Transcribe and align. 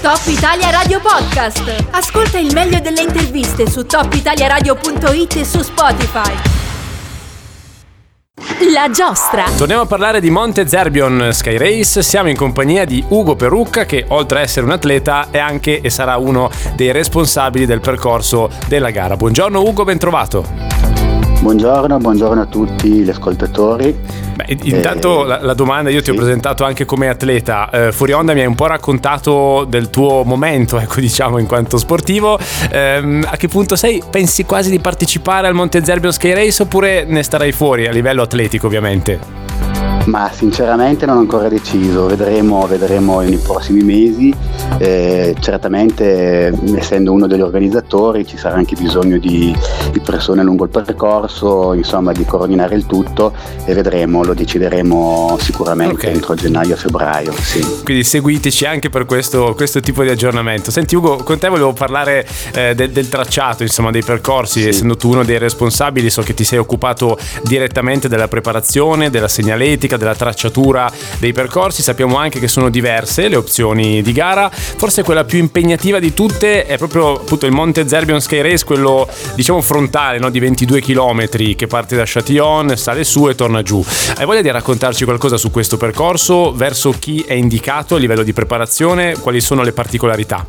Top 0.00 0.20
Italia 0.26 0.70
Radio 0.70 1.00
Podcast. 1.00 1.86
Ascolta 1.90 2.38
il 2.38 2.52
meglio 2.54 2.78
delle 2.78 3.02
interviste 3.02 3.68
su 3.68 3.84
topitaliaradio.it 3.84 5.36
e 5.36 5.44
su 5.44 5.60
Spotify. 5.60 6.32
La 8.72 8.90
giostra. 8.90 9.44
Torniamo 9.56 9.82
a 9.82 9.86
parlare 9.86 10.20
di 10.20 10.30
Monte 10.30 10.68
Zerbion 10.68 11.30
Sky 11.32 11.56
Race. 11.56 12.02
Siamo 12.02 12.28
in 12.28 12.36
compagnia 12.36 12.84
di 12.84 13.04
Ugo 13.08 13.34
Perucca, 13.34 13.86
che 13.86 14.04
oltre 14.08 14.38
a 14.38 14.42
essere 14.42 14.66
un 14.66 14.72
atleta 14.72 15.28
è 15.30 15.38
anche 15.38 15.80
e 15.80 15.90
sarà 15.90 16.16
uno 16.16 16.48
dei 16.76 16.92
responsabili 16.92 17.66
del 17.66 17.80
percorso 17.80 18.50
della 18.68 18.90
gara. 18.90 19.16
Buongiorno 19.16 19.60
Ugo, 19.60 19.82
ben 19.82 19.98
trovato. 19.98 20.44
Buongiorno, 21.40 21.98
buongiorno 21.98 22.42
a 22.42 22.46
tutti 22.46 22.88
gli 22.88 23.10
ascoltatori. 23.10 24.17
Beh, 24.38 24.56
intanto 24.62 25.24
la, 25.24 25.40
la, 25.42 25.52
domanda, 25.52 25.90
io 25.90 25.98
sì. 25.98 26.04
ti 26.04 26.10
ho 26.10 26.14
presentato 26.14 26.62
anche 26.62 26.84
come 26.84 27.08
atleta, 27.08 27.68
eh, 27.70 27.90
fuori 27.90 28.12
onda 28.12 28.34
mi 28.34 28.40
hai 28.40 28.46
un 28.46 28.54
po' 28.54 28.66
raccontato 28.66 29.66
del 29.68 29.90
tuo 29.90 30.22
momento, 30.22 30.78
ecco 30.78 31.00
diciamo 31.00 31.38
in 31.38 31.46
quanto 31.48 31.76
sportivo, 31.76 32.38
eh, 32.70 33.20
a 33.24 33.36
che 33.36 33.48
punto 33.48 33.74
sei? 33.74 34.00
Pensi 34.08 34.44
quasi 34.44 34.70
di 34.70 34.78
partecipare 34.78 35.48
al 35.48 35.54
Monte 35.54 35.84
Zerbio 35.84 36.12
Sky 36.12 36.34
Race 36.34 36.62
oppure 36.62 37.04
ne 37.04 37.24
starai 37.24 37.50
fuori 37.50 37.88
a 37.88 37.90
livello 37.90 38.22
atletico 38.22 38.68
ovviamente? 38.68 39.18
Ma 40.04 40.30
sinceramente 40.32 41.04
non 41.04 41.16
ho 41.16 41.20
ancora 41.20 41.48
deciso, 41.48 42.06
vedremo, 42.06 42.64
vedremo 42.68 43.20
nei 43.20 43.38
prossimi 43.38 43.82
mesi. 43.82 44.32
Eh, 44.78 45.34
certamente 45.40 46.52
essendo 46.76 47.12
uno 47.12 47.26
degli 47.26 47.40
organizzatori 47.40 48.26
ci 48.26 48.36
sarà 48.36 48.56
anche 48.56 48.76
bisogno 48.76 49.18
di, 49.18 49.56
di, 49.90 50.00
persone 50.00 50.42
lungo 50.42 50.64
il 50.64 50.70
percorso, 50.70 51.72
insomma 51.72 52.12
di 52.12 52.24
coordinare 52.24 52.76
il 52.76 52.86
tutto 52.86 53.32
e 53.64 53.74
vedremo, 53.74 54.22
lo 54.22 54.34
decideremo 54.34 55.36
sicuramente 55.40 56.06
okay. 56.06 56.12
entro 56.12 56.34
gennaio 56.34 56.76
febbraio. 56.76 57.32
Sì. 57.32 57.80
Quindi 57.82 58.04
seguiteci 58.04 58.66
anche 58.66 58.88
per 58.88 59.04
questo, 59.04 59.54
questo, 59.54 59.80
tipo 59.80 60.02
di 60.02 60.10
aggiornamento. 60.10 60.70
Senti 60.70 60.94
Ugo, 60.94 61.16
con 61.16 61.38
te 61.38 61.48
volevo 61.48 61.72
parlare 61.72 62.26
eh, 62.52 62.74
del, 62.74 62.90
del, 62.90 63.08
tracciato, 63.08 63.62
insomma 63.62 63.90
dei 63.90 64.02
percorsi, 64.02 64.62
sì. 64.62 64.68
essendo 64.68 64.96
tu 64.96 65.10
uno 65.10 65.24
dei 65.24 65.38
responsabili, 65.38 66.10
so 66.10 66.22
che 66.22 66.34
ti 66.34 66.44
sei 66.44 66.58
occupato 66.58 67.18
direttamente 67.42 68.08
della 68.08 68.28
preparazione, 68.28 69.10
della 69.10 69.28
segnaletica, 69.28 69.96
della 69.96 70.14
tracciatura 70.14 70.90
dei 71.18 71.32
percorsi. 71.32 71.82
Sappiamo 71.82 72.16
anche 72.16 72.38
che 72.38 72.48
sono 72.48 72.68
diverse 72.68 73.28
le 73.28 73.36
opzioni 73.36 74.02
di 74.02 74.12
gara. 74.12 74.50
Forse 74.58 75.02
quella 75.02 75.24
più 75.24 75.38
impegnativa 75.38 75.98
di 75.98 76.14
tutte 76.14 76.66
è 76.66 76.76
proprio 76.76 77.20
appunto 77.20 77.46
il 77.46 77.52
Monte 77.52 77.88
Zerbion 77.88 78.20
Sky 78.20 78.40
Race, 78.40 78.64
quello 78.64 79.08
diciamo 79.34 79.60
frontale 79.60 80.18
no? 80.18 80.30
di 80.30 80.38
22 80.38 80.80
km 80.80 81.26
che 81.54 81.66
parte 81.66 81.96
da 81.96 82.04
Châtillon, 82.06 82.76
sale 82.76 83.04
su 83.04 83.28
e 83.28 83.34
torna 83.34 83.62
giù. 83.62 83.84
Hai 84.16 84.24
voglia 84.24 84.42
di 84.42 84.50
raccontarci 84.50 85.04
qualcosa 85.04 85.36
su 85.36 85.50
questo 85.50 85.76
percorso? 85.76 86.52
Verso 86.52 86.94
chi 86.98 87.24
è 87.26 87.34
indicato 87.34 87.94
a 87.94 87.98
livello 87.98 88.22
di 88.22 88.32
preparazione? 88.32 89.16
Quali 89.18 89.40
sono 89.40 89.62
le 89.62 89.72
particolarità? 89.72 90.46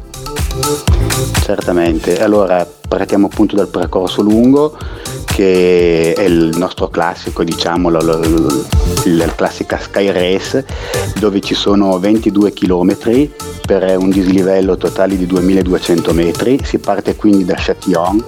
Certamente, 1.41 2.21
allora 2.21 2.67
partiamo 2.87 3.27
appunto 3.27 3.55
dal 3.55 3.67
percorso 3.67 4.21
lungo 4.21 4.77
che 5.39 6.11
è 6.17 6.23
il 6.23 6.53
nostro 6.57 6.89
classico, 6.89 7.45
diciamo, 7.45 7.89
la, 7.89 8.01
la, 8.01 8.19
la 9.05 9.35
classica 9.35 9.79
Sky 9.79 10.11
Race, 10.11 10.65
dove 11.17 11.39
ci 11.39 11.53
sono 11.53 11.97
22 11.97 12.51
km 12.51 13.29
per 13.65 13.97
un 13.97 14.09
dislivello 14.09 14.75
totale 14.75 15.15
di 15.15 15.25
2200 15.25 16.13
metri. 16.13 16.59
Si 16.61 16.77
parte 16.79 17.15
quindi 17.15 17.45
da 17.45 17.55
Châtillon 17.57 18.21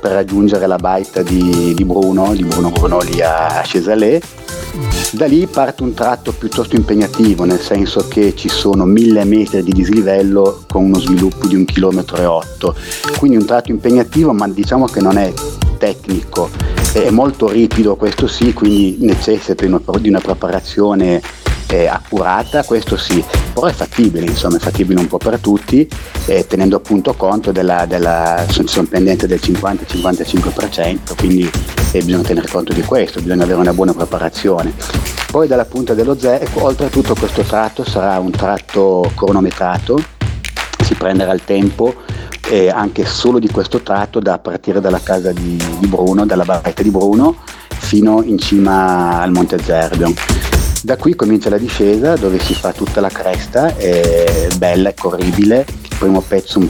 per 0.00 0.12
raggiungere 0.12 0.66
la 0.66 0.76
baita 0.76 1.20
di, 1.20 1.74
di 1.74 1.84
Bruno, 1.84 2.32
di 2.32 2.44
Bruno 2.44 2.70
Bruno 2.70 2.98
lì 3.00 3.20
a 3.20 3.60
Cesalè. 3.62 4.18
Da 5.12 5.26
lì 5.26 5.46
parte 5.46 5.82
un 5.82 5.92
tratto 5.92 6.32
piuttosto 6.32 6.76
impegnativo, 6.76 7.44
nel 7.44 7.60
senso 7.60 8.08
che 8.08 8.34
ci 8.34 8.48
sono 8.48 8.86
1000 8.86 9.24
metri 9.24 9.62
di 9.62 9.72
dislivello 9.72 10.64
con 10.66 10.84
uno 10.84 10.98
sviluppo 10.98 11.46
di 11.46 11.56
1,8 11.56 11.64
km. 11.66 12.74
Quindi 13.18 13.36
un 13.36 13.44
tratto 13.44 13.70
impegnativo, 13.70 14.32
ma 14.32 14.48
diciamo 14.48 14.86
che 14.86 15.02
non 15.02 15.18
è 15.18 15.30
tecnico, 15.84 16.48
è 16.92 17.10
molto 17.10 17.50
ripido 17.50 17.94
questo 17.96 18.26
sì, 18.26 18.54
quindi 18.54 18.96
necessita 19.00 19.52
di 19.54 20.08
una 20.08 20.20
preparazione 20.20 21.20
eh, 21.66 21.86
accurata, 21.86 22.64
questo 22.64 22.96
sì, 22.96 23.22
però 23.52 23.66
è 23.66 23.72
fattibile, 23.72 24.24
insomma 24.24 24.56
è 24.56 24.60
fattibile 24.60 25.00
un 25.00 25.08
po' 25.08 25.18
per 25.18 25.38
tutti, 25.40 25.86
eh, 26.26 26.46
tenendo 26.46 26.76
appunto 26.76 27.12
conto 27.12 27.52
della, 27.52 27.84
della 27.84 28.46
pendente 28.88 29.26
del 29.26 29.40
50-55%, 29.42 31.16
quindi 31.18 31.50
eh, 31.92 32.02
bisogna 32.02 32.22
tenere 32.22 32.48
conto 32.48 32.72
di 32.72 32.82
questo, 32.82 33.20
bisogna 33.20 33.44
avere 33.44 33.60
una 33.60 33.74
buona 33.74 33.92
preparazione. 33.92 34.72
Poi 35.30 35.46
dalla 35.46 35.66
punta 35.66 35.92
dello 35.92 36.16
Z, 36.18 36.24
ecco, 36.24 36.64
oltretutto 36.64 37.14
questo 37.14 37.42
tratto 37.42 37.84
sarà 37.84 38.18
un 38.20 38.30
tratto 38.30 39.10
cronometrato, 39.14 40.02
si 40.82 40.94
prenderà 40.94 41.32
il 41.32 41.44
tempo 41.44 41.94
eh, 42.50 42.68
anche 42.68 43.04
solo 43.04 43.38
di 43.38 43.50
questo 43.50 43.80
tratto 43.80 44.20
da 44.20 44.38
partire 44.38 44.80
dalla 44.80 45.00
casa 45.02 45.32
di, 45.32 45.62
di 45.78 45.86
Bruno, 45.86 46.26
dalla 46.26 46.44
barretta 46.44 46.82
di 46.82 46.90
Bruno, 46.90 47.36
fino 47.68 48.22
in 48.22 48.38
cima 48.38 49.20
al 49.20 49.30
Monte 49.30 49.58
Zerbion. 49.62 50.14
Da 50.82 50.96
qui 50.96 51.14
comincia 51.14 51.48
la 51.48 51.56
discesa 51.56 52.14
dove 52.16 52.38
si 52.38 52.54
fa 52.54 52.72
tutta 52.72 53.00
la 53.00 53.08
cresta, 53.08 53.74
è 53.74 54.48
bella, 54.58 54.90
è 54.90 54.94
corribile, 54.94 55.64
il 55.68 55.96
primo 55.98 56.20
pezzo 56.20 56.58
un, 56.58 56.68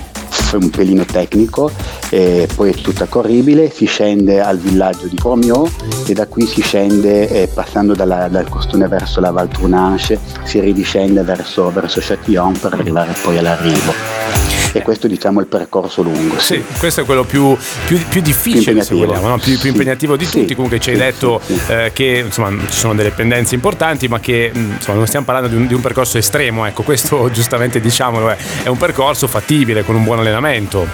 un 0.52 0.70
pelino 0.70 1.04
tecnico, 1.04 1.68
e 2.10 2.48
poi 2.54 2.70
è 2.70 2.74
tutta 2.74 3.06
corribile, 3.06 3.70
si 3.70 3.86
scende 3.86 4.40
al 4.40 4.58
villaggio 4.58 5.08
di 5.08 5.18
Romeo 5.20 5.68
e 6.06 6.12
da 6.12 6.28
qui 6.28 6.46
si 6.46 6.62
scende 6.62 7.28
eh, 7.28 7.48
passando 7.48 7.94
dalla, 7.94 8.28
dal 8.28 8.48
costone 8.48 8.86
verso 8.86 9.18
la 9.18 9.32
Val 9.32 9.48
Trunanche, 9.48 10.16
si 10.44 10.60
ridiscende 10.60 11.22
verso, 11.22 11.72
verso 11.72 11.98
Châtillon 12.00 12.56
per 12.60 12.74
arrivare 12.74 13.14
poi 13.20 13.38
all'arrivo 13.38 14.63
e 14.78 14.82
questo 14.82 15.06
diciamo 15.06 15.38
è 15.38 15.42
il 15.42 15.48
percorso 15.48 16.02
lungo. 16.02 16.38
Sì, 16.38 16.54
sì 16.54 16.78
questo 16.78 17.02
è 17.02 17.04
quello 17.04 17.24
più, 17.24 17.56
più, 17.86 17.98
più 18.08 18.20
difficile, 18.20 18.72
più 18.72 18.82
se 18.82 18.94
vogliamo, 18.94 19.28
no? 19.28 19.38
più, 19.38 19.58
più, 19.58 19.70
impegnativo 19.70 20.16
di 20.16 20.26
tutti. 20.28 20.54
Comunque 20.54 20.80
ci 20.80 20.90
hai 20.90 20.96
detto 20.96 21.40
eh, 21.68 21.92
che 21.94 22.22
insomma, 22.24 22.50
ci 22.68 22.78
sono 22.78 22.94
delle 22.94 23.10
pendenze 23.10 23.54
importanti, 23.54 24.08
ma 24.08 24.18
che 24.18 24.50
mm, 24.54 24.72
insomma, 24.72 24.98
non 24.98 25.06
stiamo 25.06 25.24
parlando 25.24 25.48
di 25.48 25.56
un, 25.56 25.66
di 25.66 25.74
un 25.74 25.80
percorso 25.80 26.18
estremo. 26.18 26.66
Ecco, 26.66 26.82
questo 26.82 27.30
giustamente 27.32 27.80
diciamolo 27.80 28.30
è, 28.30 28.36
è 28.64 28.68
un 28.68 28.76
percorso 28.76 29.26
fattibile 29.28 29.84
con 29.84 29.94
un 29.94 30.04
buon 30.04 30.18
allenamento. 30.18 30.86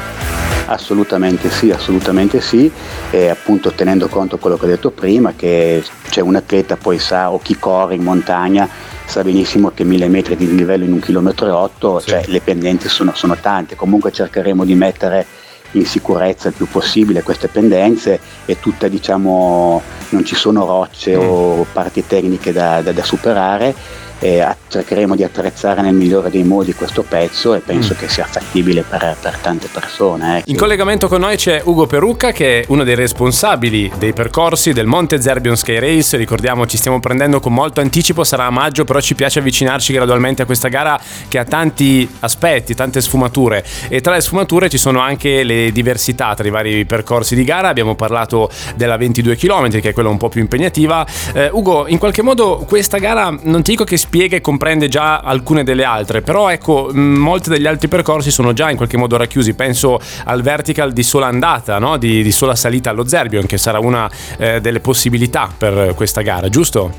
Assolutamente 0.66 1.50
sì, 1.50 1.70
assolutamente 1.70 2.41
sì, 2.41 2.70
e 3.10 3.28
appunto 3.28 3.72
tenendo 3.72 4.06
conto 4.06 4.38
quello 4.38 4.56
che 4.56 4.66
ho 4.66 4.68
detto 4.68 4.91
prima, 4.91 5.32
che 5.34 5.82
c'è 6.08 6.20
un 6.20 6.36
atleta 6.36 6.76
poi 6.76 6.98
sa 7.00 7.32
o 7.32 7.41
chi 7.41 7.58
corre 7.58 7.97
in 7.97 8.02
montagna 8.02 8.68
sa 9.10 9.25
benissimo 9.25 9.72
che 9.75 9.82
1000 9.82 10.09
metri 10.09 10.37
di 10.37 10.54
livello 10.54 10.84
in 10.84 10.93
un 10.93 11.00
chilometro 11.00 11.48
e 11.48 11.50
8, 11.50 11.98
sì. 11.98 12.09
cioè 12.10 12.22
le 12.26 12.41
pendenze 12.41 12.88
sono, 12.88 13.12
sono 13.12 13.37
tante, 13.37 13.75
comunque 13.75 14.12
cercheremo 14.12 14.65
di 14.65 14.75
mettere 14.75 15.26
in 15.72 15.84
sicurezza 15.84 16.48
il 16.48 16.54
più 16.54 16.66
possibile 16.69 17.22
queste 17.22 17.48
pendenze 17.48 18.21
e 18.44 18.59
tutte 18.60 18.88
diciamo 18.88 19.82
non 20.10 20.25
ci 20.25 20.34
sono 20.34 20.65
rocce 20.65 21.16
mm. 21.16 21.21
o 21.21 21.66
parti 21.72 22.04
tecniche 22.06 22.53
da, 22.53 22.82
da, 22.82 22.93
da 22.93 23.03
superare 23.03 23.75
eh, 24.20 24.47
cercheremo 24.69 25.16
di 25.16 25.25
attrezzare 25.25 25.82
nel 25.82 25.94
migliore 25.94 26.31
dei 26.31 26.44
modi 26.44 26.75
questo 26.75 27.03
pezzo 27.03 27.54
e 27.54 27.60
penso 27.60 27.94
mm. 27.94 27.98
che 27.98 28.08
sia 28.08 28.25
fattibile 28.25 28.82
per, 28.82 29.16
per 29.20 29.36
tante 29.38 29.69
persone. 29.72 30.38
Eh. 30.38 30.42
In 30.47 30.56
collegamento 30.56 31.08
con 31.08 31.20
noi 31.20 31.36
c'è 31.36 31.60
Ugo 31.64 31.86
Perucca 31.86 32.30
che 32.32 32.60
è 32.60 32.64
uno 32.69 32.84
dei 32.84 32.94
responsabili 32.94 33.91
dei 33.98 34.12
percorsi 34.12 34.72
del 34.72 34.86
Monte 34.86 35.20
Zerbion 35.20 35.56
Sky 35.56 35.78
Race, 35.78 36.16
ricordiamo 36.16 36.66
ci 36.66 36.76
stiamo 36.76 37.00
prendendo 37.00 37.41
con 37.41 37.53
molto 37.53 37.80
anticipo, 37.80 38.22
sarà 38.22 38.47
a 38.47 38.50
maggio, 38.50 38.84
però 38.84 39.00
ci 39.00 39.14
piace 39.14 39.38
avvicinarci 39.41 39.92
gradualmente 39.92 40.42
a 40.42 40.44
questa 40.44 40.69
gara 40.69 41.00
che 41.28 41.38
ha 41.38 41.44
tanti 41.44 42.09
aspetti, 42.20 42.75
tante 42.75 43.00
sfumature 43.00 43.64
e 43.88 44.00
tra 44.00 44.14
le 44.14 44.20
sfumature 44.20 44.69
ci 44.69 44.78
sono 44.78 45.00
anche 45.00 45.42
le 45.42 45.72
diversità 45.72 46.34
tra 46.34 46.47
i 46.47 46.50
vari 46.50 46.84
percorsi 46.84 47.34
di 47.34 47.44
gara, 47.44 47.69
abbiamo 47.69 47.94
parlato 47.94 48.50
della 48.76 48.97
22 48.97 49.36
km 49.36 49.80
che 49.80 49.91
è 49.91 49.92
quella 49.92 50.10
un 50.10 50.19
po' 50.19 50.28
più 50.28 50.41
impegnativa. 50.41 51.06
Eh, 51.32 51.48
Ugo, 51.50 51.86
in 51.88 51.98
qualche 51.98 52.22
modo 52.22 52.64
questa 52.66 52.98
gara 52.98 53.34
non 53.42 53.62
ti 53.62 53.70
dico 53.70 53.84
che 53.84 53.97
spiega 54.10 54.34
e 54.34 54.41
comprende 54.41 54.88
già 54.88 55.19
alcune 55.19 55.62
delle 55.62 55.84
altre, 55.84 56.21
però 56.21 56.50
ecco, 56.50 56.91
molti 56.93 57.48
degli 57.48 57.68
altri 57.68 57.86
percorsi 57.86 58.33
sono 58.33 58.53
già 58.53 58.68
in 58.68 58.77
qualche 58.77 58.97
modo 58.97 59.16
racchiusi, 59.16 59.54
penso 59.54 60.01
al 60.24 60.42
vertical 60.42 60.91
di 60.91 61.04
sola 61.04 61.28
andata, 61.28 61.78
no? 61.78 61.97
di, 61.97 62.21
di, 62.24 62.33
sola 62.33 62.57
salita 62.57 62.91
allo 62.91 63.07
Zerbion, 63.07 63.47
che 63.47 63.57
sarà 63.57 63.78
una 63.78 64.10
eh, 64.36 64.60
delle 64.60 64.80
possibilità 64.80 65.48
per 65.57 65.95
questa 65.95 66.22
gara, 66.22 66.48
giusto? 66.48 66.92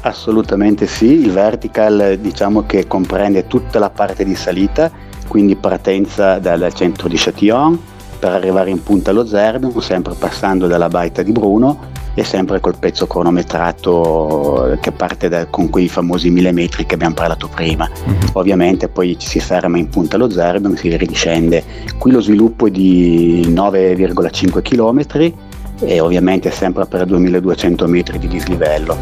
Assolutamente 0.00 0.88
sì, 0.88 1.12
il 1.12 1.30
vertical 1.30 2.18
diciamo 2.20 2.66
che 2.66 2.88
comprende 2.88 3.46
tutta 3.46 3.78
la 3.78 3.90
parte 3.90 4.24
di 4.24 4.34
salita, 4.34 4.90
quindi 5.28 5.54
partenza 5.54 6.40
dal 6.40 6.72
centro 6.74 7.06
di 7.06 7.16
Châtillon 7.16 7.78
per 8.22 8.30
arrivare 8.30 8.70
in 8.70 8.80
punta 8.84 9.10
allo 9.10 9.26
Zerbion, 9.26 9.72
sempre 9.82 10.14
passando 10.16 10.68
dalla 10.68 10.88
baita 10.88 11.24
di 11.24 11.32
Bruno 11.32 11.90
e 12.14 12.22
sempre 12.22 12.60
col 12.60 12.76
pezzo 12.78 13.08
cronometrato 13.08 14.78
che 14.80 14.92
parte 14.92 15.28
da, 15.28 15.46
con 15.46 15.68
quei 15.70 15.88
famosi 15.88 16.30
mille 16.30 16.52
metri 16.52 16.86
che 16.86 16.94
abbiamo 16.94 17.14
parlato 17.14 17.48
prima. 17.48 17.90
Mm-hmm. 17.90 18.20
Ovviamente 18.34 18.86
poi 18.86 19.18
ci 19.18 19.26
si 19.26 19.40
ferma 19.40 19.76
in 19.76 19.88
punta 19.88 20.14
allo 20.14 20.30
Zerbion, 20.30 20.76
si 20.76 20.96
ridiscende. 20.96 21.64
Qui 21.98 22.12
lo 22.12 22.20
sviluppo 22.20 22.68
è 22.68 22.70
di 22.70 23.44
9,5 23.48 24.62
km 24.62 25.32
e 25.84 26.00
ovviamente 26.00 26.50
sempre 26.50 26.86
per 26.86 27.04
2200 27.04 27.86
metri 27.86 28.18
di 28.18 28.28
dislivello 28.28 28.96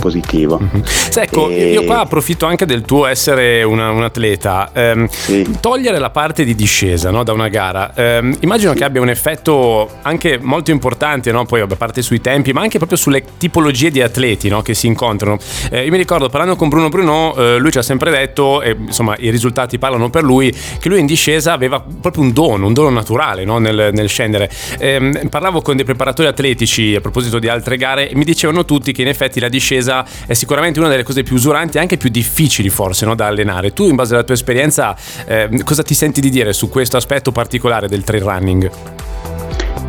positivo. 0.00 0.60
Mm-hmm. 0.60 0.82
ecco, 1.14 1.48
e... 1.48 1.72
io 1.72 1.84
qua 1.84 2.00
approfitto 2.00 2.46
anche 2.46 2.66
del 2.66 2.82
tuo 2.82 3.06
essere 3.06 3.62
una, 3.62 3.90
un 3.90 4.02
atleta. 4.02 4.70
Eh, 4.72 5.06
sì. 5.10 5.56
Togliere 5.60 5.98
la 5.98 6.10
parte 6.10 6.44
di 6.44 6.54
discesa 6.54 7.10
no, 7.10 7.22
da 7.22 7.32
una 7.32 7.48
gara, 7.48 7.92
eh, 7.94 8.36
immagino 8.40 8.72
sì. 8.72 8.78
che 8.78 8.84
abbia 8.84 9.00
un 9.00 9.08
effetto 9.08 9.90
anche 10.02 10.38
molto 10.40 10.70
importante, 10.70 11.32
no? 11.32 11.44
poi 11.44 11.60
a 11.60 11.66
parte 11.66 12.02
sui 12.02 12.20
tempi, 12.20 12.52
ma 12.52 12.60
anche 12.60 12.78
proprio 12.78 12.98
sulle 12.98 13.22
tipologie 13.38 13.90
di 13.90 14.02
atleti 14.02 14.48
no, 14.48 14.62
che 14.62 14.74
si 14.74 14.86
incontrano. 14.86 15.38
Eh, 15.70 15.84
io 15.84 15.90
mi 15.90 15.96
ricordo 15.96 16.28
parlando 16.28 16.56
con 16.56 16.68
Bruno 16.68 16.88
Bruno, 16.88 17.34
eh, 17.36 17.58
lui 17.58 17.70
ci 17.70 17.78
ha 17.78 17.82
sempre 17.82 18.10
detto, 18.10 18.62
e 18.62 18.76
insomma 18.78 19.14
i 19.18 19.30
risultati 19.30 19.78
parlano 19.78 20.10
per 20.10 20.22
lui, 20.22 20.54
che 20.78 20.88
lui 20.88 21.00
in 21.00 21.06
discesa 21.06 21.52
aveva 21.52 21.84
proprio 22.00 22.22
un 22.22 22.32
dono, 22.32 22.66
un 22.66 22.72
dono 22.72 22.90
naturale 22.90 23.44
nel, 23.44 23.90
nel, 23.92 24.08
scendere. 24.08 24.50
Ehm, 24.78 25.28
parlavo 25.28 25.60
con 25.62 25.76
dei 25.76 25.84
preparatori 25.84 26.25
atletici 26.28 26.94
a 26.94 27.00
proposito 27.00 27.38
di 27.38 27.48
altre 27.48 27.76
gare 27.76 28.10
mi 28.14 28.24
dicevano 28.24 28.64
tutti 28.64 28.92
che 28.92 29.02
in 29.02 29.08
effetti 29.08 29.40
la 29.40 29.48
discesa 29.48 30.04
è 30.26 30.34
sicuramente 30.34 30.78
una 30.78 30.88
delle 30.88 31.02
cose 31.02 31.22
più 31.22 31.36
usuranti 31.36 31.76
e 31.76 31.80
anche 31.80 31.96
più 31.96 32.10
difficili 32.10 32.68
forse 32.68 33.04
no, 33.04 33.14
da 33.14 33.26
allenare. 33.26 33.72
Tu 33.72 33.88
in 33.88 33.94
base 33.94 34.14
alla 34.14 34.24
tua 34.24 34.34
esperienza 34.34 34.96
eh, 35.26 35.48
cosa 35.64 35.82
ti 35.82 35.94
senti 35.94 36.20
di 36.20 36.30
dire 36.30 36.52
su 36.52 36.68
questo 36.68 36.96
aspetto 36.96 37.32
particolare 37.32 37.88
del 37.88 38.04
trail 38.04 38.22
running? 38.22 38.70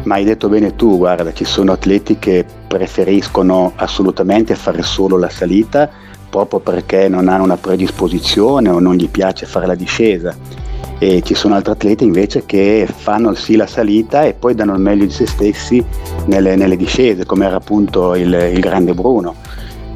Ma 0.03 0.15
hai 0.15 0.23
detto 0.23 0.47
bene 0.47 0.75
tu, 0.75 0.97
guarda, 0.97 1.33
ci 1.33 1.43
sono 1.43 1.73
atleti 1.73 2.17
che 2.17 2.45
preferiscono 2.67 3.73
assolutamente 3.75 4.55
fare 4.55 4.81
solo 4.81 5.17
la 5.17 5.29
salita 5.29 5.89
proprio 6.29 6.59
perché 6.59 7.07
non 7.07 7.27
hanno 7.27 7.43
una 7.43 7.57
predisposizione 7.57 8.69
o 8.69 8.79
non 8.79 8.95
gli 8.95 9.09
piace 9.09 9.45
fare 9.45 9.65
la 9.65 9.75
discesa 9.75 10.35
e 10.99 11.21
ci 11.23 11.35
sono 11.35 11.55
altri 11.55 11.73
atleti 11.73 12.03
invece 12.03 12.45
che 12.45 12.87
fanno 12.91 13.33
sì 13.35 13.55
la 13.55 13.67
salita 13.67 14.23
e 14.23 14.33
poi 14.33 14.55
danno 14.55 14.73
il 14.73 14.81
meglio 14.81 15.05
di 15.05 15.11
se 15.11 15.27
stessi 15.27 15.83
nelle, 16.25 16.55
nelle 16.55 16.75
discese 16.75 17.25
come 17.25 17.45
era 17.45 17.57
appunto 17.57 18.15
il, 18.15 18.33
il 18.53 18.59
grande 18.59 18.93
Bruno. 18.93 19.35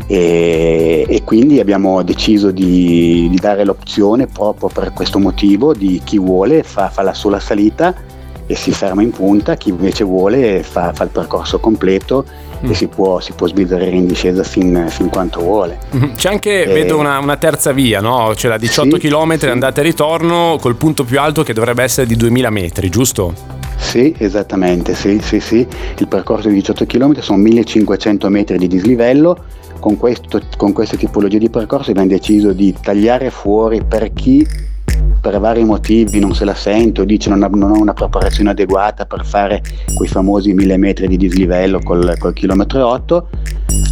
E, 0.08 1.06
e, 1.08 1.24
quindi 1.24 1.60
abbiamo 1.60 2.04
deciso 2.04 2.52
di, 2.52 3.30
di, 3.30 3.38
dare 3.38 3.64
l'opzione 3.64 4.28
proprio 4.28 4.68
per 4.68 4.92
questo 4.92 5.20
motivo 5.20 5.74
di 5.74 6.02
chi 6.04 6.20
vuole 6.20 6.64
fa, 6.64 6.90
fa 6.90 7.02
la 7.02 7.14
sola 7.14 7.40
salita 7.40 7.96
e 8.46 8.56
si 8.56 8.72
ferma 8.72 9.02
in 9.02 9.12
punta, 9.12 9.56
chi 9.56 9.70
invece 9.70 10.04
vuole 10.04 10.64
fa, 10.64 10.92
fa 10.92 11.06
il 11.06 11.12
percorso 11.12 11.60
completo 11.60 12.26
mm. 12.66 12.70
e 12.70 12.74
si 12.74 12.88
può, 12.88 13.20
si 13.20 13.34
può 13.34 13.48
sbizzarrire 13.48 13.96
in 13.96 14.08
discesa 14.08 14.44
fin, 14.44 14.86
fin 14.90 15.10
quanto 15.10 15.42
vuole. 15.42 15.80
Mm-hmm. 15.96 16.14
C'è 16.16 16.30
anche, 16.30 16.64
e... 16.64 16.74
vedo 16.74 16.98
una, 16.98 17.20
una, 17.20 17.38
terza 17.38 17.72
via, 17.72 18.02
no? 18.02 18.32
C'è 18.36 18.48
la 18.48 18.58
18 18.58 19.00
sì, 19.00 19.08
km 19.08 19.38
sì. 19.38 19.48
andata 19.48 19.82
e 19.82 19.84
ritorno 19.84 20.58
col 20.60 20.76
punto 20.76 21.04
più 21.04 21.20
alto 21.20 21.44
che 21.44 21.54
dovrebbe 21.54 21.84
essere 21.84 22.08
di 22.08 22.16
2000 22.16 22.50
metri, 22.50 22.90
giusto? 22.90 23.34
Sì, 23.78 24.14
esattamente, 24.18 24.94
sì, 24.94 25.20
sì, 25.22 25.40
sì. 25.40 25.68
Il 25.98 26.08
percorso 26.08 26.48
di 26.48 26.56
18 26.56 26.86
km 26.86 27.20
sono 27.20 27.40
1500 27.40 28.30
metri 28.30 28.58
di 28.58 28.68
dislivello. 28.68 29.38
Con, 29.80 29.98
questo, 29.98 30.40
con 30.58 30.74
queste 30.74 30.96
tipologie 30.96 31.40
di 31.40 31.50
percorsi 31.50 31.90
abbiamo 31.90 32.10
deciso 32.10 32.54
di 32.54 32.72
tagliare 32.80 33.32
fuori 33.32 33.84
per 33.84 34.14
chi 34.14 34.46
per 35.22 35.40
vari 35.40 35.64
motivi 35.64 36.20
non 36.20 36.34
se 36.34 36.46
la 36.46 36.56
sente 36.56 37.02
o 37.02 37.06
dice 37.06 37.30
non, 37.30 37.44
ha, 37.44 37.48
non 37.48 37.72
ho 37.72 37.80
una 37.80 37.94
preparazione 37.94 38.50
adeguata 38.50 39.06
per 39.06 39.24
fare 39.24 39.62
quei 39.94 40.10
famosi 40.10 40.54
mille 40.54 40.78
metri 40.78 41.08
di 41.08 41.16
dislivello 41.16 41.80
col, 41.84 42.16
col 42.18 42.34
chilometro 42.34 42.88
8, 42.88 43.30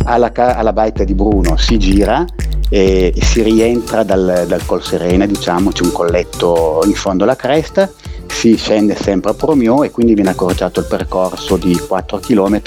alla, 0.05 0.31
alla 0.33 0.73
baita 0.73 1.03
di 1.03 1.13
Bruno 1.13 1.55
si 1.57 1.77
gira 1.77 2.25
e, 2.69 3.13
e 3.15 3.23
si 3.23 3.41
rientra 3.41 4.03
dal, 4.03 4.45
dal 4.47 4.65
Col 4.65 4.83
Serena, 4.83 5.25
diciamo, 5.25 5.71
c'è 5.71 5.83
un 5.83 5.91
colletto 5.91 6.81
in 6.85 6.93
fondo 6.93 7.23
alla 7.23 7.35
cresta, 7.35 7.89
si 8.29 8.55
scende 8.55 8.95
sempre 8.95 9.31
a 9.31 9.33
Promio 9.33 9.83
e 9.83 9.91
quindi 9.91 10.13
viene 10.13 10.29
accorciato 10.29 10.79
il 10.79 10.85
percorso 10.85 11.57
di 11.57 11.77
4 11.77 12.19
km 12.19 12.61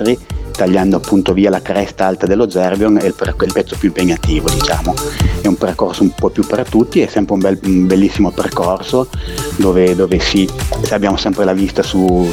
tagliando 0.53 0.97
appunto 0.97 1.33
via 1.33 1.51
la 1.51 1.63
cresta 1.63 2.07
alta 2.07 2.27
dello 2.27 2.49
Zerbion 2.49 2.99
è 2.99 3.07
il, 3.07 3.15
il, 3.19 3.53
pezzo 3.53 3.77
più 3.77 3.89
impegnativo 3.89 4.49
diciamo. 4.49 4.95
È 5.41 5.47
un 5.47 5.57
percorso 5.57 6.03
un 6.03 6.11
po' 6.11 6.29
più 6.31 6.47
per 6.47 6.69
tutti 6.69 7.01
è 7.01 7.07
sempre 7.07 7.35
un, 7.35 7.41
bel, 7.41 7.59
un 7.65 7.87
bellissimo 7.87 8.31
percorso 8.31 9.09
dove, 9.57 9.95
dove 9.95 10.19
sì, 10.21 10.49
abbiamo 10.91 11.17
sempre 11.17 11.45
la 11.45 11.53
vista 11.53 11.83
su, 11.83 12.31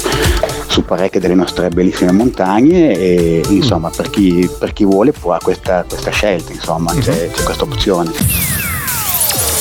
su 0.68 0.86
parecchie 0.86 1.20
delle 1.20 1.36
nostre 1.36 1.70
bellissime 1.70 2.12
montagne 2.12 2.92
e 2.92 3.42
insomma 3.50 3.90
per 3.90 4.10
chi, 4.10 4.50
per 4.60 4.74
chi 4.74 4.84
vuole 4.84 5.12
può 5.12 5.36
questa, 5.42 5.86
questa 5.88 6.12
scelta 6.12 6.52
insomma 6.52 6.94
c'è, 6.94 7.31
c'è 7.31 7.44
questa 7.44 7.64
opzione 7.64 8.58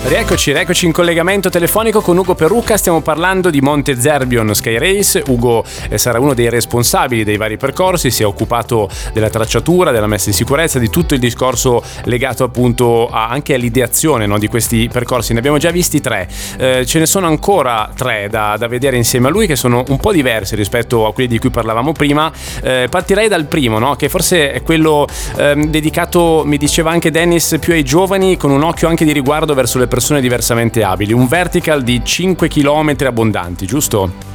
Rieccoci, 0.00 0.52
rieccoci 0.52 0.86
in 0.86 0.92
collegamento 0.92 1.50
telefonico 1.50 2.00
con 2.00 2.16
Ugo 2.16 2.36
Perucca, 2.36 2.76
stiamo 2.76 3.02
parlando 3.02 3.50
di 3.50 3.60
Monte 3.60 4.00
Zerbion 4.00 4.54
Sky 4.54 4.78
Race, 4.78 5.24
Ugo 5.26 5.64
eh, 5.90 5.98
sarà 5.98 6.20
uno 6.20 6.34
dei 6.34 6.48
responsabili 6.48 7.24
dei 7.24 7.36
vari 7.36 7.56
percorsi, 7.56 8.12
si 8.12 8.22
è 8.22 8.26
occupato 8.26 8.88
della 9.12 9.28
tracciatura, 9.28 9.90
della 9.90 10.06
messa 10.06 10.28
in 10.28 10.36
sicurezza, 10.36 10.78
di 10.78 10.88
tutto 10.88 11.14
il 11.14 11.20
discorso 11.20 11.82
legato 12.04 12.44
appunto 12.44 13.08
a, 13.08 13.28
anche 13.28 13.54
all'ideazione 13.54 14.26
no, 14.26 14.38
di 14.38 14.46
questi 14.46 14.88
percorsi, 14.90 15.32
ne 15.32 15.40
abbiamo 15.40 15.58
già 15.58 15.72
visti 15.72 16.00
tre, 16.00 16.28
eh, 16.58 16.86
ce 16.86 17.00
ne 17.00 17.06
sono 17.06 17.26
ancora 17.26 17.90
tre 17.94 18.28
da, 18.30 18.54
da, 18.56 18.68
vedere 18.68 18.96
insieme 18.96 19.26
a 19.26 19.30
lui 19.30 19.48
che 19.48 19.56
sono 19.56 19.82
un 19.88 19.98
po' 19.98 20.12
diversi 20.12 20.54
rispetto 20.54 21.06
a 21.06 21.12
quelli 21.12 21.28
di 21.28 21.38
cui 21.40 21.50
parlavamo 21.50 21.90
prima, 21.90 22.32
eh, 22.62 22.86
partirei 22.88 23.26
dal 23.26 23.46
primo 23.46 23.80
no, 23.80 23.96
che 23.96 24.08
forse 24.08 24.52
è 24.52 24.62
quello 24.62 25.06
ehm, 25.36 25.66
dedicato, 25.66 26.44
mi 26.46 26.56
diceva 26.56 26.92
anche 26.92 27.10
Dennis, 27.10 27.56
più 27.60 27.72
ai 27.72 27.82
giovani 27.82 28.36
con 28.36 28.52
un 28.52 28.62
occhio 28.62 28.86
anche 28.86 29.04
di 29.04 29.12
riguardo 29.12 29.54
verso 29.54 29.78
le 29.78 29.86
persone 29.88 30.08
persone 30.08 30.20
diversamente 30.20 30.82
abili, 30.82 31.12
un 31.12 31.26
vertical 31.26 31.82
di 31.82 32.00
5 32.02 32.48
km 32.48 32.94
abbondanti, 33.04 33.66
giusto? 33.66 34.26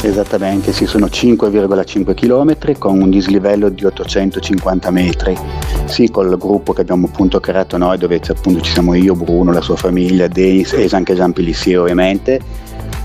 Esattamente, 0.00 0.72
sì, 0.72 0.86
sono 0.86 1.06
5,5 1.06 2.14
km 2.14 2.78
con 2.78 3.00
un 3.00 3.10
dislivello 3.10 3.68
di 3.68 3.84
850 3.84 4.90
metri. 4.90 5.36
Sì, 5.84 6.10
col 6.10 6.36
gruppo 6.38 6.72
che 6.72 6.80
abbiamo 6.80 7.06
appunto 7.06 7.38
creato 7.38 7.76
noi, 7.76 7.98
dove 7.98 8.20
appunto 8.26 8.60
ci 8.60 8.72
siamo 8.72 8.94
io, 8.94 9.14
Bruno, 9.14 9.52
la 9.52 9.60
sua 9.60 9.76
famiglia, 9.76 10.26
Denis 10.26 10.72
e 10.72 10.88
anche 10.90 11.14
Pellissier 11.14 11.78
ovviamente. 11.78 12.40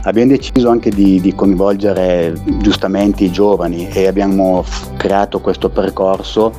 Abbiamo 0.03 0.31
deciso 0.31 0.69
anche 0.69 0.89
di, 0.89 1.19
di, 1.19 1.35
coinvolgere 1.35 2.33
giustamente 2.59 3.25
i 3.25 3.31
giovani 3.31 3.89
e 3.89 4.07
abbiamo 4.07 4.63
creato 4.95 5.41
questo 5.41 5.69
percorso 5.69 6.53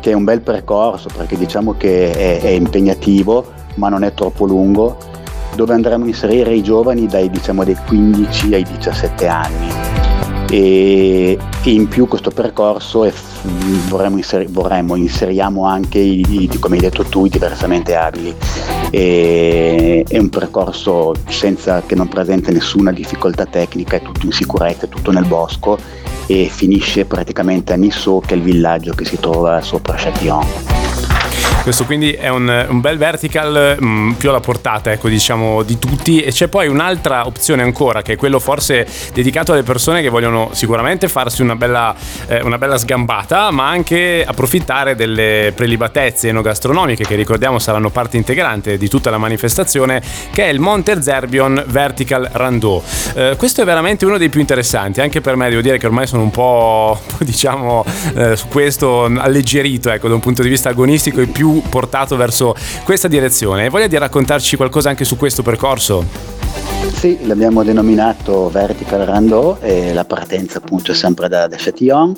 che 0.00 0.12
è 0.12 0.14
un 0.14 0.22
bel 0.22 0.42
percorso 0.42 1.08
perché 1.14 1.36
diciamo 1.36 1.74
che 1.76 2.12
è, 2.12 2.40
è 2.40 2.48
impegnativo 2.50 3.62
ma 3.74 3.88
non 3.88 4.04
è 4.04 4.14
troppo 4.14 4.46
lungo, 4.46 4.96
dove 5.54 5.72
andremo 5.72 6.04
a 6.04 6.08
inserire 6.08 6.54
i 6.54 6.62
giovani 6.62 7.06
dai, 7.06 7.30
diciamo, 7.30 7.64
dai 7.64 7.76
15 7.86 8.54
ai 8.54 8.64
17 8.64 9.26
anni. 9.26 9.68
E, 10.50 11.38
in 11.64 11.88
più 11.88 12.06
questo 12.06 12.30
percorso 12.30 13.04
è, 13.04 13.12
vorremmo, 13.88 14.18
inser, 14.18 14.48
vorremmo, 14.48 14.94
inseriamo 14.94 15.66
anche 15.66 15.98
i, 15.98 16.24
i, 16.28 16.58
come 16.58 16.76
hai 16.76 16.82
detto 16.82 17.02
tu 17.04 17.24
i 17.24 17.28
diversamente 17.28 17.96
abili 17.96 18.34
e, 18.90 20.04
è 20.06 20.18
un 20.18 20.28
percorso 20.28 21.14
senza 21.28 21.82
che 21.84 21.96
non 21.96 22.08
presenta 22.08 22.52
nessuna 22.52 22.92
difficoltà 22.92 23.46
tecnica 23.46 23.96
è 23.96 24.02
tutto 24.02 24.26
in 24.26 24.32
sicurezza 24.32 24.84
è 24.84 24.88
tutto 24.88 25.10
nel 25.10 25.24
bosco 25.24 25.76
e 26.26 26.48
finisce 26.48 27.04
praticamente 27.04 27.72
a 27.72 27.76
Nisso 27.76 28.22
che 28.24 28.34
è 28.34 28.36
il 28.36 28.42
villaggio 28.42 28.92
che 28.94 29.04
si 29.04 29.18
trova 29.18 29.60
sopra 29.60 29.96
Châtillon 29.96 30.83
questo 31.64 31.86
quindi 31.86 32.12
è 32.12 32.28
un, 32.28 32.66
un 32.68 32.80
bel 32.82 32.98
vertical 32.98 33.78
mh, 33.80 33.86
mm, 33.86 34.10
più 34.12 34.28
alla 34.28 34.40
portata, 34.40 34.92
ecco, 34.92 35.08
diciamo, 35.08 35.62
di 35.62 35.78
tutti. 35.78 36.20
E 36.20 36.30
c'è 36.30 36.48
poi 36.48 36.68
un'altra 36.68 37.26
opzione 37.26 37.62
ancora, 37.62 38.02
che 38.02 38.12
è 38.12 38.16
quello 38.16 38.38
forse 38.38 38.86
dedicato 39.14 39.52
alle 39.52 39.62
persone 39.62 40.02
che 40.02 40.10
vogliono 40.10 40.50
sicuramente 40.52 41.08
farsi 41.08 41.40
una 41.40 41.56
bella, 41.56 41.94
eh, 42.26 42.42
una 42.42 42.58
bella 42.58 42.76
sgambata, 42.76 43.50
ma 43.50 43.66
anche 43.66 44.22
approfittare 44.26 44.94
delle 44.94 45.54
prelibatezze 45.56 46.28
enogastronomiche 46.28 47.06
che 47.06 47.14
ricordiamo 47.14 47.58
saranno 47.58 47.88
parte 47.88 48.18
integrante 48.18 48.76
di 48.76 48.88
tutta 48.90 49.08
la 49.08 49.16
manifestazione, 49.16 50.02
che 50.32 50.44
è 50.44 50.48
il 50.48 50.60
Monte 50.60 51.00
Zerbion 51.00 51.64
Vertical 51.66 52.28
Rando. 52.30 52.82
Eh, 53.14 53.36
questo 53.38 53.62
è 53.62 53.64
veramente 53.64 54.04
uno 54.04 54.18
dei 54.18 54.28
più 54.28 54.40
interessanti, 54.40 55.00
anche 55.00 55.22
per 55.22 55.34
me 55.36 55.48
devo 55.48 55.62
dire 55.62 55.78
che 55.78 55.86
ormai 55.86 56.06
sono 56.06 56.24
un 56.24 56.30
po', 56.30 57.00
diciamo, 57.24 57.86
eh, 58.16 58.36
su 58.36 58.48
questo 58.48 59.04
alleggerito, 59.04 59.88
ecco, 59.88 60.08
da 60.08 60.14
un 60.14 60.20
punto 60.20 60.42
di 60.42 60.50
vista 60.50 60.68
agonistico 60.68 61.22
e 61.22 61.26
più 61.26 61.52
portato 61.60 62.16
verso 62.16 62.54
questa 62.84 63.08
direzione. 63.08 63.68
Voglia 63.68 63.86
di 63.86 63.98
raccontarci 63.98 64.56
qualcosa 64.56 64.88
anche 64.88 65.04
su 65.04 65.16
questo 65.16 65.42
percorso? 65.42 66.04
Sì, 66.92 67.18
l'abbiamo 67.26 67.62
denominato 67.62 68.48
Vertical 68.48 69.00
Rando 69.00 69.58
e 69.60 69.92
la 69.92 70.04
partenza 70.04 70.58
appunto 70.58 70.92
è 70.92 70.94
sempre 70.94 71.28
da, 71.28 71.46
da 71.46 71.56
Châtillon 71.58 72.14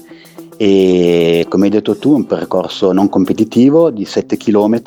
e 0.56 1.46
come 1.48 1.64
hai 1.64 1.70
detto 1.70 1.96
tu 1.96 2.14
un 2.14 2.26
percorso 2.26 2.92
non 2.92 3.08
competitivo 3.08 3.90
di 3.90 4.04
7 4.04 4.36
km 4.36 4.80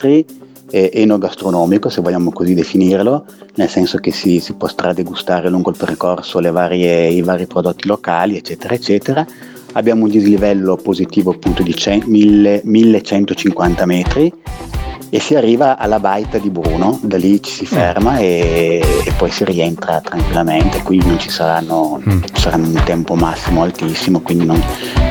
enogastronomico 0.72 1.90
se 1.90 2.02
vogliamo 2.02 2.32
così 2.32 2.54
definirlo, 2.54 3.26
nel 3.56 3.70
senso 3.70 3.98
che 3.98 4.12
si, 4.12 4.40
si 4.40 4.54
potrà 4.54 4.94
degustare 4.94 5.50
lungo 5.50 5.72
il 5.72 5.78
percorso 5.78 6.40
varie, 6.52 7.08
i 7.08 7.22
vari 7.22 7.48
prodotti 7.48 7.88
locali 7.88 8.38
eccetera 8.38 8.74
eccetera 8.74 9.26
Abbiamo 9.74 10.06
un 10.06 10.10
dislivello 10.10 10.76
positivo 10.76 11.32
appunto 11.32 11.64
di 11.64 11.76
1000, 12.06 12.62
1150 12.64 13.86
metri 13.86 14.34
e 15.10 15.20
si 15.20 15.36
arriva 15.36 15.78
alla 15.78 16.00
baita 16.00 16.38
di 16.38 16.50
Bruno, 16.50 17.00
da 17.02 17.18
lì 17.18 17.42
ci 17.42 17.52
si 17.52 17.66
ferma 17.66 18.18
e, 18.18 18.82
e 19.06 19.12
poi 19.18 19.32
si 19.32 19.44
rientra 19.44 20.02
tranquillamente, 20.02 20.84
qui 20.84 20.98
non 21.04 21.18
ci 21.20 21.30
saranno, 21.30 22.02
mm. 22.08 22.22
saranno 22.34 22.68
un 22.68 22.82
tempo 22.86 23.16
massimo 23.16 23.64
altissimo, 23.64 24.22
quindi 24.22 24.46
non, 24.46 24.62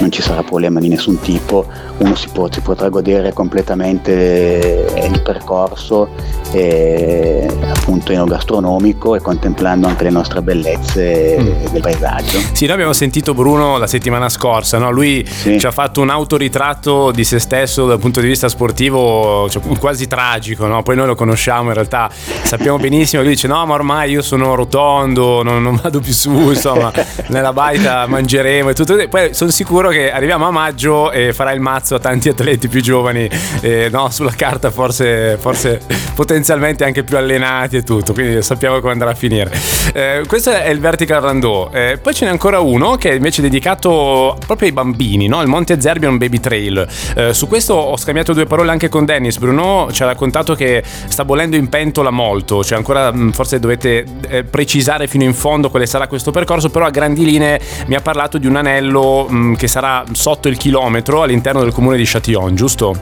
non, 0.00 0.10
ci 0.10 0.22
sarà 0.22 0.42
problema 0.42 0.80
di 0.80 0.88
nessun 0.88 1.20
tipo, 1.20 1.66
uno 1.98 2.14
si, 2.14 2.28
può, 2.32 2.48
si 2.50 2.60
potrà 2.60 2.88
godere 2.88 3.32
completamente 3.32 4.86
il 5.10 5.20
percorso 5.22 6.08
eh, 6.52 7.46
appunto 7.74 8.12
enogastronomico 8.12 9.14
e 9.14 9.20
contemplando 9.20 9.86
anche 9.86 10.04
le 10.04 10.10
nostre 10.10 10.42
bellezze 10.42 11.36
mm. 11.38 11.66
del 11.72 11.82
paesaggio. 11.82 12.38
Sì, 12.52 12.64
noi 12.64 12.74
abbiamo 12.74 12.92
sentito 12.92 13.34
Bruno 13.34 13.78
la 13.78 13.86
settimana 13.86 14.28
scorsa, 14.28 14.78
no? 14.78 14.90
lui 14.90 15.26
sì. 15.26 15.58
ci 15.58 15.66
ha 15.66 15.70
fatto 15.70 16.00
un 16.00 16.10
autoritratto 16.10 17.10
di 17.10 17.24
se 17.24 17.38
stesso 17.38 17.86
dal 17.86 17.98
punto 17.98 18.20
di 18.20 18.26
vista 18.26 18.48
sportivo 18.48 19.48
cioè, 19.50 19.62
quasi 19.78 20.06
tragico, 20.06 20.66
no? 20.66 20.82
poi 20.82 20.96
noi 20.96 21.06
lo 21.06 21.14
conosciamo 21.14 21.68
in 21.68 21.74
realtà, 21.74 22.10
sappiamo 22.42 22.78
benissimo, 22.78 23.22
lui 23.22 23.32
dice 23.32 23.48
no 23.48 23.64
ma 23.66 23.74
ormai 23.74 24.10
io 24.10 24.22
sono 24.22 24.54
rotondo, 24.54 25.42
non, 25.42 25.62
non 25.62 25.78
vado 25.82 26.00
più 26.00 26.12
su, 26.12 26.30
insomma 26.30 26.92
nella 27.28 27.52
baita 27.52 28.06
mangeremo 28.06 28.70
e 28.70 28.74
tutto, 28.74 28.96
poi 29.08 29.34
sono 29.34 29.50
sicuro 29.50 29.87
che 29.88 30.10
arriviamo 30.10 30.46
a 30.46 30.50
maggio 30.50 31.10
e 31.10 31.32
farà 31.32 31.52
il 31.52 31.60
mazzo 31.60 31.94
a 31.94 31.98
tanti 31.98 32.28
atleti 32.28 32.68
più 32.68 32.80
giovani, 32.80 33.28
eh, 33.60 33.88
no? 33.90 34.10
sulla 34.10 34.32
carta 34.32 34.70
forse, 34.70 35.36
forse 35.38 35.80
potenzialmente 36.14 36.84
anche 36.84 37.04
più 37.04 37.16
allenati 37.16 37.76
e 37.76 37.82
tutto, 37.82 38.12
quindi 38.12 38.42
sappiamo 38.42 38.80
come 38.80 38.92
andrà 38.92 39.10
a 39.10 39.14
finire. 39.14 39.50
Eh, 39.94 40.24
questo 40.26 40.50
è 40.50 40.68
il 40.68 40.80
Vertical 40.80 41.20
Randò, 41.20 41.70
eh, 41.72 41.98
poi 42.02 42.14
ce 42.14 42.24
n'è 42.24 42.30
ancora 42.30 42.60
uno 42.60 42.96
che 42.96 43.10
è 43.10 43.14
invece 43.14 43.40
dedicato 43.42 44.36
proprio 44.44 44.68
ai 44.68 44.74
bambini, 44.74 45.28
no? 45.28 45.40
il 45.40 45.48
Monte 45.48 45.80
Zerbion 45.80 46.18
Baby 46.18 46.40
Trail. 46.40 46.86
Eh, 47.14 47.32
su 47.32 47.46
questo 47.46 47.74
ho 47.74 47.96
scambiato 47.96 48.32
due 48.32 48.46
parole 48.46 48.70
anche 48.70 48.88
con 48.88 49.04
Dennis, 49.04 49.38
Bruno 49.38 49.88
ci 49.92 50.02
ha 50.02 50.06
raccontato 50.06 50.54
che 50.54 50.82
sta 50.84 51.24
bollendo 51.24 51.54
in 51.54 51.68
pentola 51.68 52.10
molto, 52.10 52.64
cioè 52.64 52.78
ancora 52.78 53.12
mm, 53.12 53.30
forse 53.30 53.60
dovete 53.60 54.04
eh, 54.28 54.42
precisare 54.42 55.06
fino 55.06 55.22
in 55.24 55.34
fondo 55.34 55.70
quale 55.70 55.86
sarà 55.86 56.08
questo 56.08 56.32
percorso, 56.32 56.68
però 56.68 56.86
a 56.86 56.90
grandi 56.90 57.24
linee 57.24 57.60
mi 57.86 57.94
ha 57.94 58.00
parlato 58.00 58.38
di 58.38 58.46
un 58.48 58.56
anello 58.56 59.26
mh, 59.28 59.36
mm, 59.36 59.54
che 59.54 59.68
sarà 59.68 59.77
sotto 60.12 60.48
il 60.48 60.56
chilometro 60.56 61.22
all'interno 61.22 61.62
del 61.62 61.72
comune 61.72 61.96
di 61.96 62.04
Châtillon, 62.04 62.54
giusto? 62.54 62.96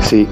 Sì, 0.00 0.26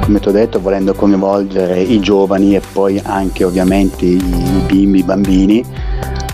come 0.00 0.20
ti 0.20 0.28
ho 0.28 0.32
detto, 0.32 0.60
volendo 0.60 0.94
coinvolgere 0.94 1.80
i 1.80 2.00
giovani 2.00 2.54
e 2.54 2.62
poi 2.72 3.00
anche 3.02 3.44
ovviamente 3.44 4.04
i 4.04 4.62
bimbi, 4.66 4.98
i 4.98 5.02
bambini, 5.02 5.64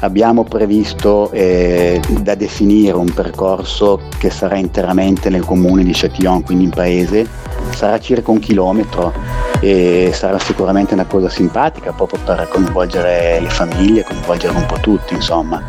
abbiamo 0.00 0.44
previsto 0.44 1.30
eh, 1.32 2.00
da 2.20 2.34
definire 2.34 2.96
un 2.96 3.12
percorso 3.12 4.00
che 4.18 4.30
sarà 4.30 4.56
interamente 4.56 5.30
nel 5.30 5.44
comune 5.44 5.84
di 5.84 5.92
Châtillon, 5.94 6.42
quindi 6.42 6.64
in 6.64 6.70
paese, 6.70 7.26
sarà 7.74 7.98
circa 7.98 8.30
un 8.30 8.38
chilometro 8.38 9.12
e 9.61 10.11
sarà 10.14 10.38
sicuramente 10.38 10.95
una 10.95 11.05
cosa 11.05 11.29
simpatica 11.29 11.93
proprio 11.93 12.19
per 12.25 12.49
coinvolgere 12.49 13.40
le 13.40 13.49
famiglie, 13.50 14.05
coinvolgere 14.05 14.57
un 14.57 14.67
po' 14.67 14.79
tutti 14.81 15.14
insomma. 15.14 15.62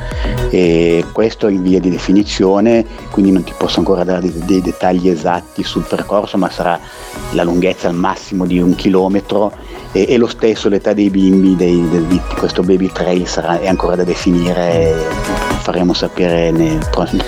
E 0.50 1.06
questo 1.12 1.48
è 1.48 1.52
in 1.52 1.62
via 1.62 1.80
di 1.80 1.90
definizione, 1.90 2.86
quindi 3.12 3.32
non 3.32 3.44
ti 3.44 3.54
posso 3.58 3.80
ancora 3.80 4.04
dare 4.04 4.22
dei, 4.22 4.34
dei 4.46 4.62
dettagli 4.62 5.10
esatti 5.10 5.64
sul 5.64 5.86
percorso, 5.88 6.38
ma 6.38 6.50
sarà 6.50 6.80
la 7.32 7.44
lunghezza 7.44 7.88
al 7.88 7.96
massimo 7.96 8.46
di 8.46 8.60
un 8.60 8.76
chilometro 8.76 9.52
e, 9.92 10.06
e 10.08 10.18
lo 10.18 10.28
stesso 10.28 10.70
l'età 10.70 10.94
dei 10.94 11.10
bimbi 11.10 11.56
dei, 11.56 11.88
del, 11.90 12.04
di 12.04 12.20
questo 12.38 12.64
baby 12.64 12.90
trail 12.92 13.28
sarà, 13.28 13.60
è 13.60 13.68
ancora 13.68 13.96
da 13.96 14.04
definire 14.04 14.94
faremo 15.62 15.94
sapere 15.94 16.52
nei, 16.52 16.80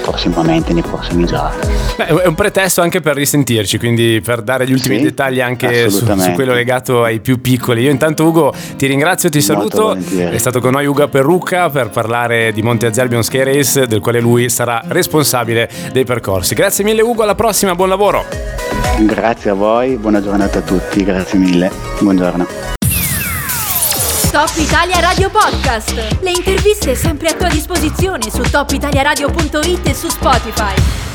prossimamente 0.02 0.74
nei 0.74 0.82
prossimi 0.82 1.26
giorni 1.26 1.60
Beh, 1.98 2.06
è 2.06 2.26
un 2.26 2.36
pretesto 2.36 2.82
anche 2.82 3.02
per 3.02 3.16
risentirci 3.16 3.78
quindi 3.78 4.22
per 4.24 4.42
dare 4.42 4.66
gli 4.66 4.72
ultimi 4.72 4.98
sì, 4.98 5.04
dettagli 5.04 5.42
anche 5.42 5.90
su, 5.90 5.98
su, 6.00 6.06
quello 6.54 6.56
legato 6.56 7.04
ai 7.04 7.20
più 7.20 7.42
piccoli. 7.42 7.82
Io 7.82 7.92
intanto 7.92 8.26
Ugo 8.26 8.54
ti 8.78 8.86
ringrazio 8.86 9.30
ti 9.30 9.42
saluto. 9.42 9.96
è 9.96 10.38
stato 10.38 10.60
con 10.60 10.72
noi 10.72 10.86
Ugo 10.86 11.08
Perrucca 11.08 11.70
per 11.70 11.90
parlare 11.90 12.52
di 12.54 12.62
Monte 12.62 12.86
Azerbion 12.86 13.24
Sky 13.24 13.44
Race 13.44 13.88
del 13.88 14.00
quale 14.00 14.20
lui 14.20 14.50
sarà 14.50 14.82
responsabile 14.88 15.70
dei 15.92 16.06
percorsi. 16.06 16.54
Grazie 16.54 16.84
mille 16.84 17.02
Ugo 17.02 17.24
alla 17.24 17.36
prossima 17.36 17.76
buon 17.76 17.90
lavoro. 17.90 18.26
Grazie 19.00 19.52
a 19.52 19.54
voi 19.54 19.96
buona 19.98 20.22
giornata 20.22 20.60
a 20.60 20.62
tutti 20.62 21.04
grazie 21.04 21.40
mille 21.40 21.72
buongiorno. 22.00 22.46
Top 24.32 24.52
Italia 24.58 25.00
Radio 25.00 25.30
Podcast. 25.30 25.94
Le 26.22 26.32
interviste 26.32 26.96
sempre 26.96 27.28
a 27.28 27.34
tua 27.34 27.50
disposizione 27.50 28.32
su 28.32 28.42
topitaliaradio.it 28.42 29.88
e 29.88 29.94
su 29.94 30.10
Spotify. 30.10 31.13